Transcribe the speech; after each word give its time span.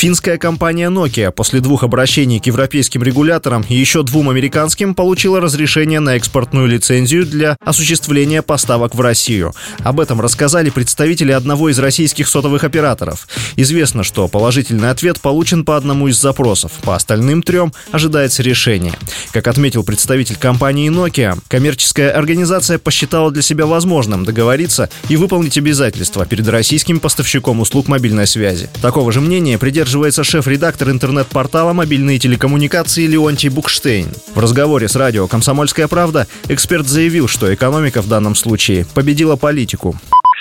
Финская 0.00 0.38
компания 0.38 0.88
Nokia 0.88 1.30
после 1.30 1.60
двух 1.60 1.82
обращений 1.82 2.40
к 2.40 2.46
европейским 2.46 3.02
регуляторам 3.02 3.66
и 3.68 3.74
еще 3.74 4.02
двум 4.02 4.30
американским 4.30 4.94
получила 4.94 5.42
разрешение 5.42 6.00
на 6.00 6.16
экспортную 6.16 6.66
лицензию 6.68 7.26
для 7.26 7.58
осуществления 7.62 8.40
поставок 8.40 8.94
в 8.94 9.00
Россию. 9.02 9.52
Об 9.80 10.00
этом 10.00 10.22
рассказали 10.22 10.70
представители 10.70 11.32
одного 11.32 11.68
из 11.68 11.78
российских 11.78 12.28
сотовых 12.28 12.64
операторов. 12.64 13.28
Известно, 13.56 14.02
что 14.02 14.26
положительный 14.26 14.88
ответ 14.88 15.20
получен 15.20 15.66
по 15.66 15.76
одному 15.76 16.08
из 16.08 16.18
запросов. 16.18 16.72
По 16.82 16.96
остальным 16.96 17.42
трем 17.42 17.70
ожидается 17.90 18.42
решение. 18.42 18.94
Как 19.32 19.48
отметил 19.48 19.84
представитель 19.84 20.36
компании 20.36 20.90
Nokia, 20.90 21.38
коммерческая 21.46 22.10
организация 22.12 22.78
посчитала 22.78 23.30
для 23.30 23.42
себя 23.42 23.66
возможным 23.66 24.24
договориться 24.24 24.88
и 25.10 25.18
выполнить 25.18 25.58
обязательства 25.58 26.24
перед 26.24 26.48
российским 26.48 27.00
поставщиком 27.00 27.60
услуг 27.60 27.86
мобильной 27.86 28.26
связи. 28.26 28.70
Такого 28.80 29.12
же 29.12 29.20
мнения 29.20 29.58
придерживается 29.58 29.89
придерживается 29.90 30.22
шеф-редактор 30.22 30.90
интернет-портала 30.90 31.72
«Мобильные 31.72 32.20
телекоммуникации» 32.20 33.08
Леонтий 33.08 33.48
Букштейн. 33.48 34.06
В 34.36 34.38
разговоре 34.38 34.86
с 34.86 34.94
радио 34.94 35.26
«Комсомольская 35.26 35.88
правда» 35.88 36.26
эксперт 36.48 36.86
заявил, 36.86 37.26
что 37.26 37.52
экономика 37.52 38.00
в 38.00 38.08
данном 38.08 38.36
случае 38.36 38.86
победила 38.94 39.34
политику 39.34 39.96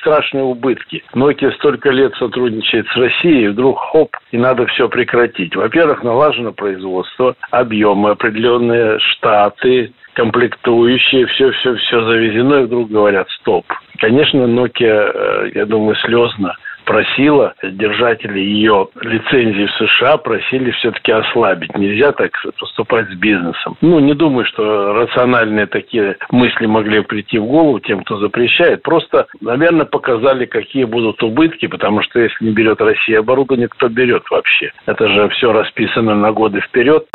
страшные 0.00 0.44
убытки. 0.44 1.02
Nokia 1.14 1.50
столько 1.52 1.90
лет 1.90 2.14
сотрудничает 2.18 2.86
с 2.88 2.96
Россией, 2.96 3.48
вдруг 3.48 3.78
хоп, 3.78 4.14
и 4.32 4.36
надо 4.36 4.66
все 4.66 4.86
прекратить. 4.88 5.56
Во-первых, 5.56 6.02
налажено 6.02 6.52
производство, 6.52 7.34
объемы, 7.50 8.10
определенные 8.10 8.98
штаты, 8.98 9.92
комплектующие, 10.12 11.26
все-все-все 11.26 12.04
завезено, 12.04 12.60
и 12.60 12.64
вдруг 12.64 12.90
говорят 12.90 13.28
стоп. 13.40 13.64
Конечно, 13.98 14.40
Nokia, 14.40 15.10
э, 15.14 15.50
я 15.54 15.64
думаю, 15.64 15.96
слезно 15.96 16.54
просила 16.84 17.54
держателей 17.62 18.44
ее 18.44 18.88
лицензии 19.00 19.66
в 19.66 19.72
США, 19.72 20.16
просили 20.16 20.70
все-таки 20.72 21.12
ослабить. 21.12 21.76
Нельзя 21.76 22.12
так 22.12 22.32
поступать 22.58 23.08
с 23.10 23.14
бизнесом. 23.14 23.76
Ну, 23.80 23.98
не 24.00 24.14
думаю, 24.14 24.46
что 24.46 24.92
рациональные 24.92 25.66
такие 25.66 26.16
мысли 26.30 26.66
могли 26.66 27.02
прийти 27.02 27.38
в 27.38 27.46
голову 27.46 27.80
тем, 27.80 28.02
кто 28.04 28.18
запрещает. 28.18 28.82
Просто, 28.82 29.26
наверное, 29.40 29.86
показали, 29.86 30.46
какие 30.46 30.84
будут 30.84 31.22
убытки, 31.22 31.66
потому 31.66 32.02
что 32.02 32.20
если 32.20 32.44
не 32.44 32.52
берет 32.52 32.80
Россия 32.80 33.20
оборудование, 33.20 33.68
кто 33.68 33.88
берет 33.88 34.24
вообще? 34.30 34.72
Это 34.86 35.08
же 35.08 35.28
все 35.30 35.52
расписано 35.52 36.14
на 36.14 36.32
годы 36.32 36.60
вперед. 36.60 37.06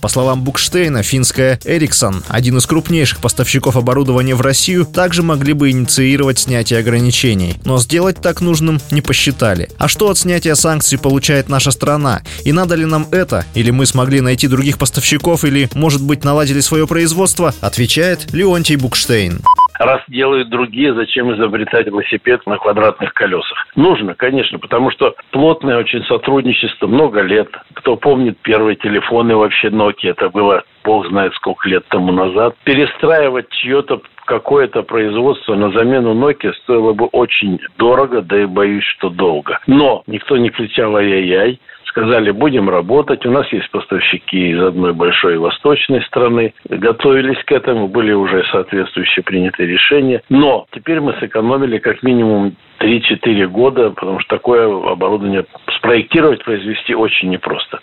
По 0.00 0.08
словам 0.08 0.42
Букштейна, 0.42 1.02
финская 1.02 1.58
Ericsson, 1.64 2.24
один 2.28 2.56
из 2.56 2.66
крупнейших 2.66 3.20
поставщиков 3.20 3.76
оборудования 3.76 4.34
в 4.34 4.40
Россию, 4.40 4.86
также 4.86 5.22
могли 5.22 5.52
бы 5.52 5.70
инициировать 5.70 6.38
снятие 6.38 6.78
ограничений. 6.78 7.56
Но 7.64 7.78
сделать 7.78 8.20
так 8.20 8.40
нужным 8.40 8.80
не 8.90 9.02
посчитали. 9.02 9.68
А 9.78 9.88
что 9.88 10.08
от 10.08 10.18
снятия 10.18 10.54
санкций 10.54 10.98
получает 10.98 11.48
наша 11.48 11.70
страна? 11.70 12.22
И 12.44 12.52
надо 12.52 12.76
ли 12.76 12.86
нам 12.86 13.06
это? 13.10 13.44
Или 13.54 13.70
мы 13.70 13.84
смогли 13.84 14.20
найти 14.20 14.48
других 14.48 14.78
поставщиков? 14.78 15.44
Или, 15.44 15.68
может 15.74 16.02
быть, 16.02 16.24
наладили 16.24 16.60
свое 16.60 16.86
производство? 16.86 17.54
Отвечает 17.60 18.32
Леонтий 18.32 18.76
Букштейн. 18.76 19.42
Раз 19.80 20.02
делают 20.08 20.50
другие, 20.50 20.92
зачем 20.92 21.34
изобретать 21.34 21.86
велосипед 21.86 22.46
на 22.46 22.58
квадратных 22.58 23.14
колесах? 23.14 23.66
Нужно, 23.76 24.14
конечно, 24.14 24.58
потому 24.58 24.90
что 24.90 25.14
плотное 25.30 25.78
очень 25.78 26.04
сотрудничество 26.04 26.86
много 26.86 27.22
лет. 27.22 27.48
Кто 27.72 27.96
помнит 27.96 28.36
первые 28.42 28.76
телефоны 28.76 29.34
вообще 29.34 29.68
Nokia, 29.68 30.10
это 30.10 30.28
было 30.28 30.64
бог 30.84 31.06
знает 31.08 31.32
сколько 31.34 31.66
лет 31.66 31.86
тому 31.88 32.12
назад. 32.12 32.56
Перестраивать 32.64 33.48
чье-то 33.48 34.02
какое-то 34.26 34.82
производство 34.82 35.54
на 35.54 35.70
замену 35.70 36.14
Nokia 36.14 36.52
стоило 36.62 36.92
бы 36.92 37.06
очень 37.06 37.58
дорого, 37.78 38.20
да 38.20 38.42
и 38.42 38.44
боюсь, 38.44 38.84
что 38.84 39.08
долго. 39.08 39.60
Но 39.66 40.02
никто 40.06 40.36
не 40.36 40.50
кричал 40.50 40.94
ай-яй-яй 40.96 41.58
сказали, 41.90 42.30
будем 42.30 42.70
работать. 42.70 43.26
У 43.26 43.30
нас 43.30 43.52
есть 43.52 43.70
поставщики 43.70 44.52
из 44.52 44.62
одной 44.62 44.94
большой 44.94 45.36
восточной 45.38 46.02
страны. 46.02 46.54
Готовились 46.68 47.42
к 47.44 47.52
этому, 47.52 47.88
были 47.88 48.12
уже 48.12 48.44
соответствующие 48.50 49.22
принятые 49.22 49.68
решения. 49.68 50.22
Но 50.28 50.66
теперь 50.72 51.00
мы 51.00 51.14
сэкономили 51.20 51.78
как 51.78 52.02
минимум 52.02 52.56
3-4 52.80 53.46
года, 53.48 53.90
потому 53.90 54.20
что 54.20 54.36
такое 54.36 54.66
оборудование 54.66 55.44
спроектировать, 55.76 56.44
произвести 56.44 56.94
очень 56.94 57.30
непросто. 57.30 57.80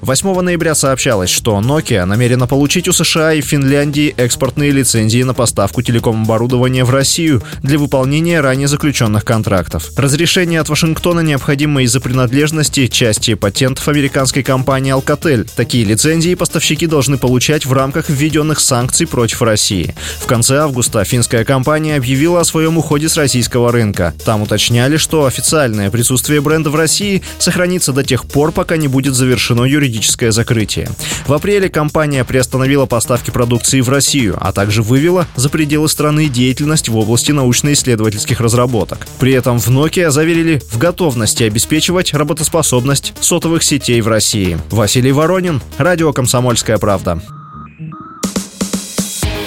8 0.00 0.40
ноября 0.40 0.76
сообщалось, 0.76 1.28
что 1.28 1.58
Nokia 1.58 2.04
намерена 2.04 2.46
получить 2.46 2.86
у 2.86 2.92
США 2.92 3.32
и 3.32 3.40
Финляндии 3.40 4.14
экспортные 4.16 4.70
лицензии 4.70 5.24
на 5.24 5.34
поставку 5.34 5.82
телеком-оборудования 5.82 6.84
в 6.84 6.90
Россию 6.90 7.42
для 7.62 7.80
выполнения 7.80 8.40
ранее 8.40 8.68
заключенных 8.68 9.24
контрактов. 9.24 9.90
Разрешение 9.96 10.60
от 10.60 10.68
Вашингтона 10.68 11.20
необходимо 11.20 11.82
из-за 11.82 12.00
принадлежности 12.00 12.86
части 12.86 13.34
патентов 13.34 13.88
американской 13.88 14.44
компании 14.44 14.96
Alcatel. 14.96 15.50
Такие 15.56 15.84
лицензии 15.84 16.36
поставщики 16.36 16.86
должны 16.86 17.18
получать 17.18 17.66
в 17.66 17.72
рамках 17.72 18.08
введенных 18.08 18.60
санкций 18.60 19.06
против 19.08 19.42
России. 19.42 19.96
В 20.20 20.26
конце 20.26 20.58
августа 20.58 21.02
финская 21.02 21.44
компания 21.44 21.96
объявила 21.96 22.40
о 22.40 22.44
своем 22.44 22.78
уходе 22.78 23.08
с 23.08 23.16
российского 23.16 23.72
рынка. 23.72 24.14
Там 24.24 24.42
уточняли, 24.42 24.96
что 24.96 25.26
официальное 25.26 25.90
присутствие 25.90 26.40
бренда 26.40 26.70
в 26.70 26.76
России 26.76 27.22
сохранится 27.38 27.92
до 27.92 28.04
тех 28.04 28.26
пор, 28.26 28.52
пока 28.52 28.76
не 28.76 28.86
будет 28.86 29.14
завершено 29.14 29.64
юридическое 29.64 29.87
юридическое 29.88 30.30
закрытие. 30.30 30.88
В 31.26 31.32
апреле 31.32 31.68
компания 31.68 32.24
приостановила 32.24 32.86
поставки 32.86 33.30
продукции 33.30 33.80
в 33.80 33.88
Россию, 33.88 34.36
а 34.40 34.52
также 34.52 34.82
вывела 34.82 35.26
за 35.34 35.48
пределы 35.48 35.88
страны 35.88 36.28
деятельность 36.28 36.88
в 36.88 36.96
области 36.96 37.32
научно-исследовательских 37.32 38.40
разработок. 38.40 39.06
При 39.18 39.32
этом 39.32 39.58
в 39.58 39.68
Nokia 39.68 40.10
заверили 40.10 40.62
в 40.70 40.78
готовности 40.78 41.42
обеспечивать 41.44 42.12
работоспособность 42.14 43.14
сотовых 43.20 43.62
сетей 43.62 44.00
в 44.00 44.08
России. 44.08 44.58
Василий 44.70 45.12
Воронин, 45.12 45.60
Радио 45.78 46.12
«Комсомольская 46.12 46.78
правда». 46.78 47.20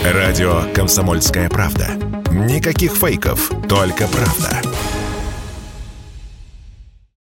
Радио 0.03 0.63
«Комсомольская 0.73 1.49
правда». 1.49 1.89
Никаких 2.31 2.93
фейков, 2.93 3.51
только 3.69 4.07
правда. 4.07 4.70